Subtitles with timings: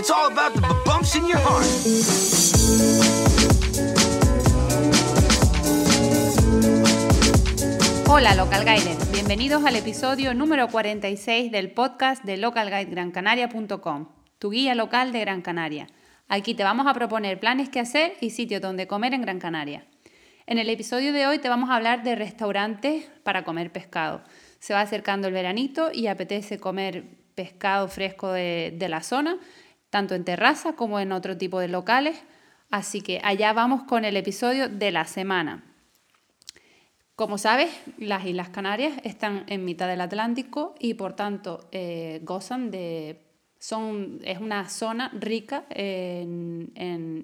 [0.00, 1.66] It's all about the bumps in your heart.
[8.08, 14.08] Hola Local Guiders, bienvenidos al episodio número 46 del podcast de localguidegrancanaria.com,
[14.38, 15.86] tu guía local de Gran Canaria.
[16.28, 19.84] Aquí te vamos a proponer planes que hacer y sitios donde comer en Gran Canaria.
[20.46, 24.22] En el episodio de hoy te vamos a hablar de restaurantes para comer pescado.
[24.60, 29.38] Se va acercando el veranito y apetece comer pescado fresco de, la zona,
[29.90, 32.22] tanto en terraza como en otro tipo de locales.
[32.70, 35.64] Así que allá vamos con el episodio de la semana.
[37.16, 42.70] Como sabes, las Islas Canarias están en mitad del Atlántico y por tanto eh, gozan
[42.70, 43.26] de...
[43.58, 46.72] Son, es una zona rica en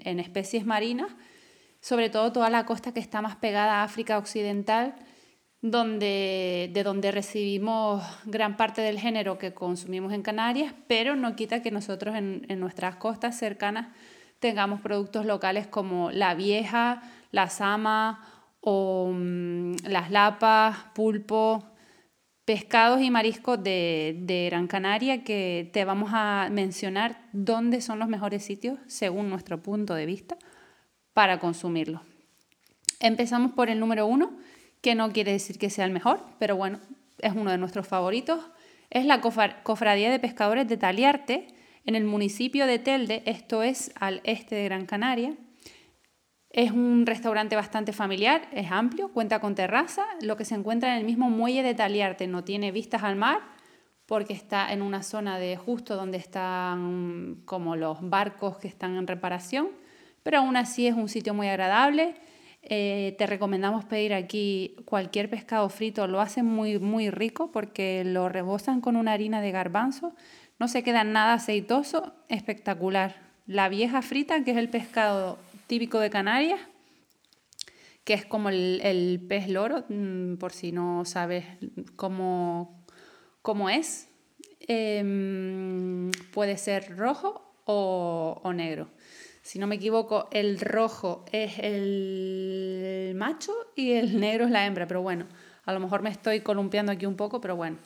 [0.04, 1.10] especies marinas
[1.86, 4.96] sobre todo toda la costa que está más pegada a África Occidental,
[5.62, 11.62] donde, de donde recibimos gran parte del género que consumimos en Canarias, pero no quita
[11.62, 13.88] que nosotros en, nuestras costas cercanas
[14.38, 18.20] tengamos productos locales como la vieja, la sama
[18.60, 21.64] o mm, las lapas, pulpo,
[22.44, 28.08] pescados y mariscos de, de, Gran Canaria que te vamos a mencionar dónde son los
[28.08, 30.36] mejores sitios según nuestro punto de vista
[31.12, 32.02] para consumirlo.
[33.00, 34.36] Empezamos por el número uno,
[34.86, 36.78] que no quiere decir que sea el mejor, pero bueno,
[37.18, 38.38] es uno de nuestros favoritos.
[38.88, 41.48] Es la Cofradía de Pescadores de Taliarte,
[41.84, 45.34] en el municipio de Telde, esto es al este de Gran Canaria.
[46.50, 51.00] Es un restaurante bastante familiar, es amplio, cuenta con terraza, lo que se encuentra en
[51.00, 53.40] el mismo muelle de Taliarte, no tiene vistas al mar
[54.06, 59.08] porque está en una zona de justo donde están como los barcos que están en
[59.08, 59.70] reparación
[60.26, 62.16] pero aún así es un sitio muy agradable.
[62.68, 68.28] Eh, te recomendamos pedir aquí cualquier pescado frito, lo hacen muy, muy rico porque lo
[68.28, 70.16] rebosan con una harina de garbanzo,
[70.58, 73.14] no se queda nada aceitoso, espectacular.
[73.46, 76.58] La vieja frita, que es el pescado típico de Canarias,
[78.02, 81.44] que es como el, pez loro, mm, por si no sabes
[81.94, 82.84] cómo,
[83.42, 84.08] cómo es.
[84.66, 88.88] Em, puede ser rojo o, o negro
[89.46, 94.88] si no me equivoco, el rojo es el macho y el negro es la hembra,
[94.88, 95.26] pero bueno,
[95.64, 97.78] a lo mejor me estoy columpiando aquí un poco, pero bueno.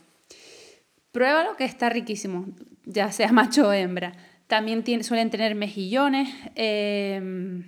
[1.12, 2.46] Pruébalo que está riquísimo,
[2.86, 4.14] ya sea macho o hembra.
[4.46, 7.64] También suelen tener mejillones, em,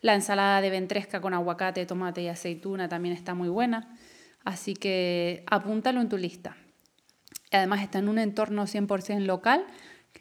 [0.00, 3.98] la ensalada de ventresca con aguacate, tomate y aceituna también está muy buena,
[4.44, 6.56] así que apúntalo en tu lista.
[7.50, 9.66] Además está en un entorno 100% local,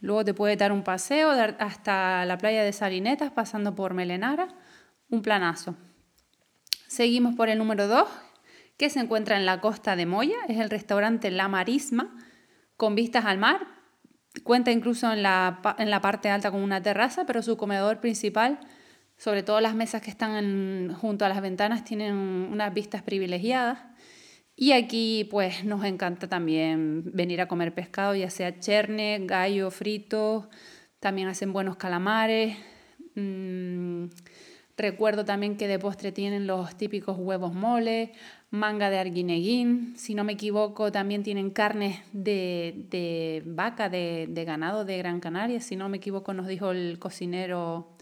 [0.03, 4.49] Luego te puede dar un paseo hasta la playa de Salinetas, pasando por Melenara,
[5.09, 5.77] un planazo.
[6.89, 8.05] Seguimos por el número 2,
[8.75, 12.13] que se encuentra en la costa de Moya, es el restaurante La Marisma,
[12.75, 13.65] con vistas al mar.
[14.43, 18.59] Cuenta incluso en la, en la parte alta con una terraza, pero su comedor principal,
[19.15, 23.79] sobre todo las mesas que están junto a las ventanas, tienen unas vistas privilegiadas.
[24.55, 30.49] Y aquí pues nos encanta también venir a comer pescado, ya sea cherne, gallo frito,
[30.99, 32.55] también hacen buenos calamares.
[33.15, 34.05] Mm,
[34.77, 38.13] recuerdo también que de postre tienen los típicos huevos mole,
[38.51, 44.97] manga de arguineguín, si no me equivoco también tienen carnes de, vaca, de, ganado de
[44.99, 47.95] Gran Canaria, si no me equivoco nos dijo el cocinero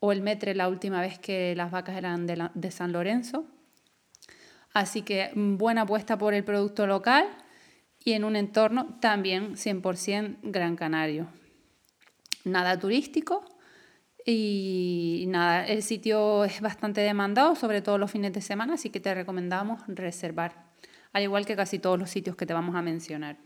[0.00, 3.46] o el metre la última vez que las vacas eran de San Lorenzo.
[4.72, 7.26] Así que mm, buena apuesta por el producto local
[8.04, 11.28] y en un entorno también 100% gran canario.
[12.44, 13.44] Nada turístico
[14.24, 19.00] y nada, el sitio es bastante demandado, sobre todo los fines de semana, así que
[19.00, 20.66] te recomendamos reservar,
[21.12, 23.38] al igual que casi todos los sitios que te vamos a mencionar.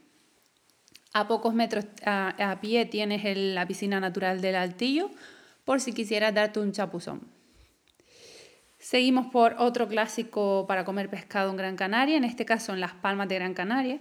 [1.15, 5.11] A pocos metros a, pie tienes la piscina natural del Altillo,
[5.65, 7.28] por si quisieras darte un chapuzón.
[8.82, 12.94] Seguimos por otro clásico para comer pescado en Gran Canaria, en este caso en Las
[12.94, 14.00] Palmas de Gran Canaria,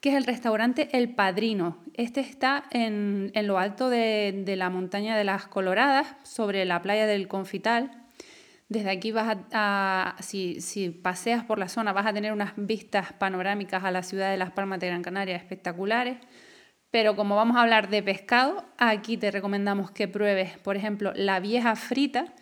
[0.00, 1.84] que es el restaurante El Padrino.
[1.92, 7.28] Este está en, lo alto de, la montaña de las Coloradas, sobre la playa del
[7.28, 7.90] Confital.
[8.70, 13.12] Desde aquí vas a, si, si, paseas por la zona, vas a tener unas vistas
[13.12, 16.16] panorámicas a la ciudad de Las Palmas de Gran Canaria espectaculares.
[16.90, 21.38] Pero como vamos a hablar de pescado, aquí te recomendamos que pruebes, por ejemplo, la
[21.38, 22.32] vieja frita,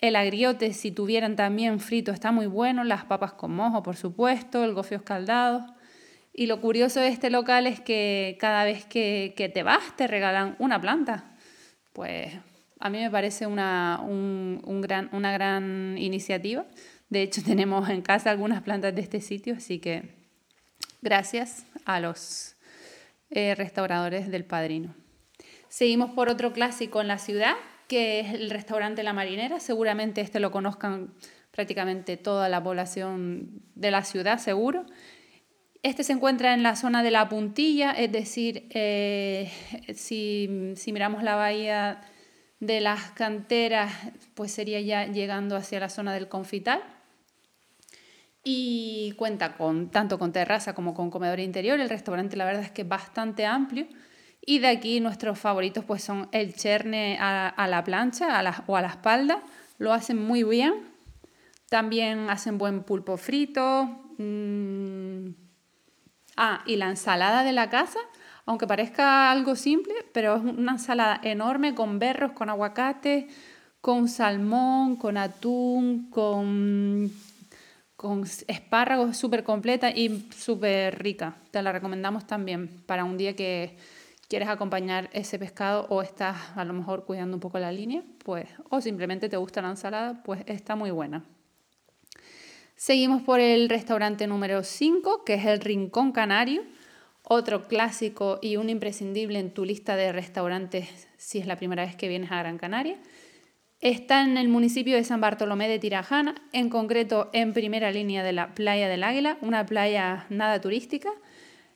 [0.00, 2.84] el agriote, si tuvieran también frito, está muy bueno.
[2.84, 4.62] Las papas con mojo, por supuesto.
[4.64, 5.66] El gofio escaldado.
[6.32, 10.54] Y lo curioso de este local es que cada vez que, te vas te regalan
[10.60, 11.36] una planta.
[11.92, 12.32] Pues
[12.78, 14.00] a mí me parece una,
[14.64, 16.64] gran, una gran iniciativa.
[17.08, 20.14] De hecho, tenemos en casa algunas plantas de este sitio, así que
[21.02, 22.54] gracias a los
[23.30, 24.94] eh, restauradores del Padrino.
[25.68, 27.54] Seguimos por otro clásico en la ciudad,
[27.88, 29.58] que es el restaurante La Marinera.
[29.58, 31.14] Seguramente este lo conozcan
[31.50, 34.86] prácticamente toda la población de la ciudad, seguro.
[35.82, 39.50] Este se encuentra en la zona de la puntilla, es decir, eh,
[39.94, 42.00] si, si, miramos la bahía
[42.60, 43.92] de las canteras,
[44.34, 46.82] pues sería ya llegando hacia la zona del confital.
[48.44, 51.78] Y cuenta con tanto con terraza como con comedor interior.
[51.80, 53.86] El restaurante la verdad es que es bastante amplio.
[54.48, 58.80] Y de aquí nuestros favoritos pues son el cherne a, la plancha a o a
[58.80, 59.42] la espalda.
[59.76, 60.72] Lo hacen muy bien.
[61.68, 63.90] También hacen buen pulpo frito.
[64.16, 65.28] Mmm,
[66.40, 67.98] Ah, y la ensalada de la casa,
[68.46, 73.26] aunque parezca algo simple, pero es una ensalada enorme con berros, con aguacate,
[73.80, 77.10] con salmón, con atún, con,
[77.96, 81.34] con espárragos, súper completa y súper rica.
[81.50, 83.76] Te la recomendamos también para un día que
[84.28, 88.46] quieres acompañar ese pescado o estás a lo mejor cuidando un poco la línea, pues,
[88.70, 91.24] o simplemente te gusta la ensalada, pues está muy buena.
[92.76, 96.62] Seguimos por el restaurante número 5, que es el Rincón Canario,
[97.24, 101.96] otro clásico y un imprescindible en tu lista de restaurantes si es la primera vez
[101.96, 102.96] que vienes a Gran Canaria.
[103.80, 108.32] Está en el municipio de San Bartolomé de Tirajana, en concreto en primera línea de
[108.32, 111.10] la Playa del Águila, una playa nada turística.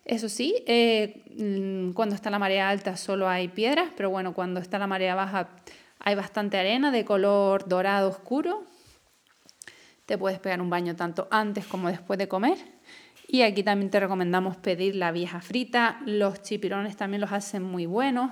[0.05, 4.61] Eso sí, eh, mm, cuando está la marea alta solo hay piedras, pero bueno, cuando
[4.61, 5.51] está la marea baja
[6.01, 8.65] hay bastante arena de color dorado oscuro,
[10.07, 12.59] te puedes pegar un baño tanto antes como después de comer.
[13.29, 16.01] Y aquí también te recomendamos pedir la vieja frita.
[16.05, 18.31] Los chipirones también los hacen muy buenos.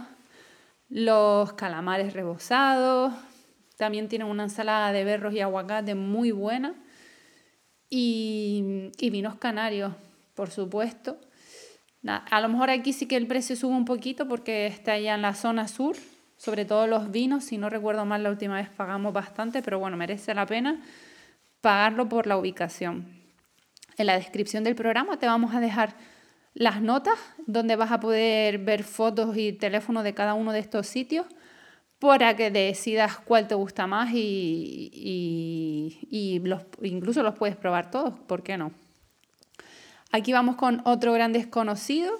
[0.90, 3.14] Los calamares rebozados.
[3.78, 6.74] También tienen una ensalada de berros y aguacate muy buena.
[7.88, 9.94] Y, vinos canarios,
[10.34, 11.18] por supuesto.
[12.06, 15.22] A lo mejor aquí sí que el precio sube un poquito porque está ya en
[15.22, 15.96] la zona sur,
[16.36, 17.44] sobre todo los vinos.
[17.44, 20.80] Si no recuerdo mal, la última vez pagamos bastante, pero bueno, merece la pena
[21.60, 23.06] pagarlo por la ubicación.
[23.96, 25.94] En la descripción del programa te vamos a dejar
[26.54, 30.86] las notas donde vas a poder ver fotos y teléfonos de cada uno de estos
[30.86, 31.26] sitios
[31.98, 34.80] para que decidas cuál te gusta más y,
[36.42, 38.72] los, incluso los puedes probar todos, ¿por qué no?
[40.12, 42.12] Aquí vamos con otro gran desconocido.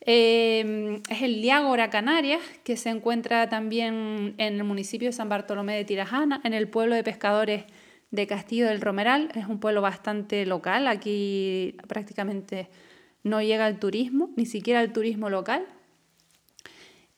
[0.00, 5.76] Eh, es el Liágora Canarias, que se encuentra también en el municipio de San Bartolomé
[5.76, 7.64] de Tirajana, en el pueblo de pescadores
[8.10, 9.30] de Castillo del Romeral.
[9.34, 12.68] Es un pueblo bastante local, aquí prácticamente
[13.22, 15.64] no llega el turismo, ni siquiera el turismo local.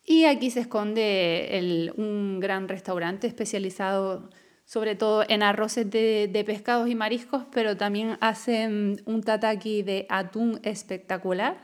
[0.05, 4.31] Y aquí se esconde un gran restaurante especializado
[4.67, 10.07] sobre todo en arroces de, de, pescados y mariscos, pero también hacen un tataki de
[10.09, 11.57] atún espectacular.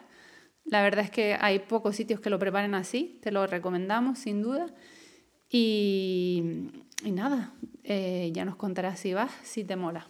[0.65, 4.41] La verdad es que hay pocos sitios que lo preparen así, te lo recomendamos sin
[4.41, 4.67] duda.
[5.51, 6.71] Y,
[7.05, 7.53] y nada,
[7.83, 10.07] eh, ya nos contarás si vas, si te mola.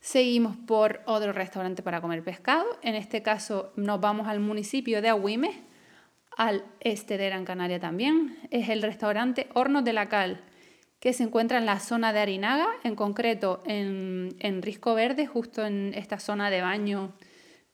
[0.00, 2.66] Seguimos por otro restaurante para comer pescado.
[2.82, 5.56] En este caso nos vamos al municipio de Agüimes,
[6.36, 8.36] al este de Gran Canaria también.
[8.50, 10.44] Es el restaurante Hornos de la Cal,
[11.02, 15.66] que se encuentra en la zona de Arinaga, en concreto en, en Risco Verde, justo
[15.66, 17.12] en esta zona de baño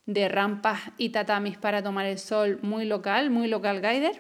[0.06, 4.18] de rampas y tatamis para tomar el sol, muy local, muy local guider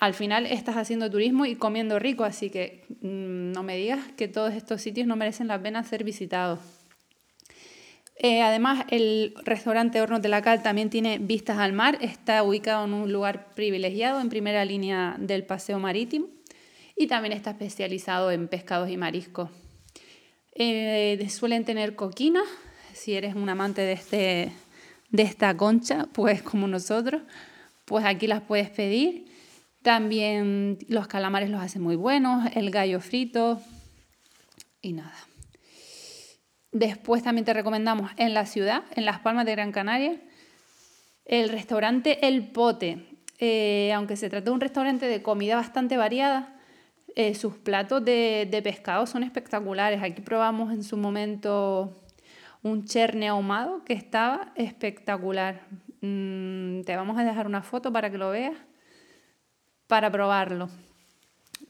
[0.00, 4.28] al final estás haciendo turismo y comiendo rico, así que mm, no me digas que
[4.28, 6.60] todos estos sitios no merecen la pena ser visitados.
[8.20, 12.84] Eh, además, el restaurante Hornos de la Cal también tiene vistas al mar, está ubicado
[12.84, 16.28] en un lugar privilegiado, en primera línea del paseo marítimo,
[16.98, 19.50] y también está especializado en pescados y mariscos.
[20.54, 22.44] Eh, suelen tener coquinas,
[22.92, 24.52] si eres un amante de, este,
[25.10, 27.22] de esta concha, pues como nosotros,
[27.84, 29.28] pues aquí las puedes pedir
[29.82, 33.60] también los calamares los hacen muy buenos, el gallo frito
[34.82, 35.14] y nada.
[36.72, 40.20] Después también te recomendamos en la ciudad, en Las Palmas de Gran Canaria,
[41.24, 43.06] el restaurante El Pote.
[43.40, 46.57] Eh, aunque se trata de un restaurante de comida bastante variada,
[47.18, 50.00] eh, sus platos de, pescado son espectaculares.
[50.04, 52.00] Aquí probamos en su momento
[52.62, 55.62] un cherne ahumado que estaba espectacular.
[56.00, 58.56] Mm, te vamos a dejar una foto para que lo veas
[59.88, 60.68] para probarlo.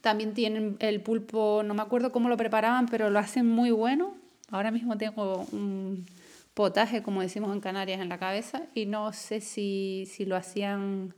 [0.01, 4.17] También tienen el pulpo, no me acuerdo cómo lo preparaban, pero lo hacen muy bueno.
[4.51, 6.05] Ahora mismo tengo un
[6.53, 11.15] potaje, como decimos en Canarias, en la cabeza y no sé si, si lo hacían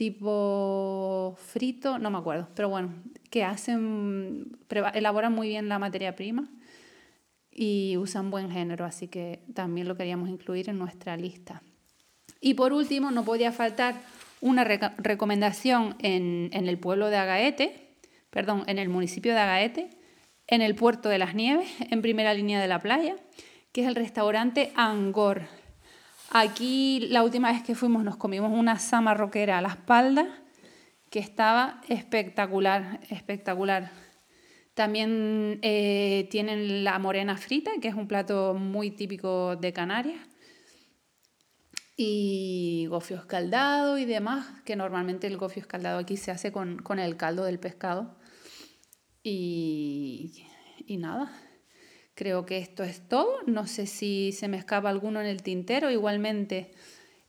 [0.00, 2.94] tipo frito, no me acuerdo, pero bueno,
[3.28, 4.56] que hacen,
[4.94, 6.48] elaboran muy bien la materia prima
[7.50, 11.60] y usan buen género, así que también lo queríamos incluir en nuestra lista.
[12.40, 14.00] Y por último, no podía faltar
[14.40, 17.98] una recomendación en, en, el pueblo de Agaete,
[18.30, 19.90] perdón, en el municipio de Agaete,
[20.46, 23.16] en el puerto de las Nieves, en primera línea de la playa,
[23.72, 25.42] que es el restaurante Angor.
[26.32, 30.28] Aquí la última vez que fuimos nos comimos una sama roquera a la espalda,
[31.10, 33.90] que estaba espectacular, espectacular.
[34.74, 40.20] También eh, tienen la morena frita, que es un plato muy típico de Canarias.
[41.96, 47.00] Y gofio escaldado y demás, que normalmente el gofio escaldado aquí se hace con, con
[47.00, 48.16] el caldo del pescado.
[49.24, 50.46] Y,
[50.86, 51.32] y nada,
[52.20, 53.38] creo que esto es todo.
[53.46, 55.90] No sé si se me escapa alguno en el tintero.
[55.90, 56.70] Igualmente,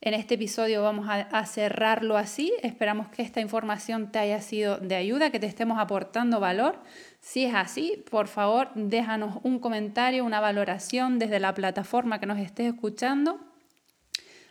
[0.02, 2.52] en este episodio vamos a, cerrarlo así.
[2.62, 6.78] Esperamos que esta información te haya sido de ayuda, que te estemos aportando valor.
[7.20, 12.38] Si es así, por favor, déjanos un comentario, una valoración desde la plataforma que nos
[12.38, 13.40] estés escuchando.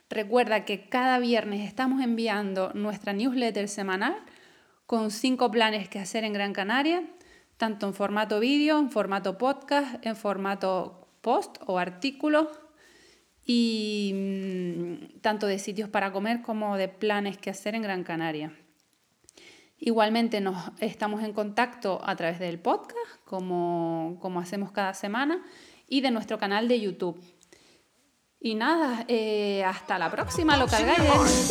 [0.10, 4.15] Recuerda que cada viernes estamos enviando nuestra newsletter semanal
[4.88, 7.03] con cinco planes que hacer en Gran Canaria,
[7.62, 12.50] tanto en formato vídeo, en formato podcast, en formato post o artículo
[13.46, 18.51] y mm, tanto de sitios para comer como de planes que hacer en Gran Canaria.
[19.77, 25.46] Igualmente nos estamos en contacto a través del podcast, como, como hacemos cada semana,
[25.88, 27.22] y de nuestro canal de YouTube.
[28.39, 31.41] Y nada, eh, hasta la próxima, Local Guiders.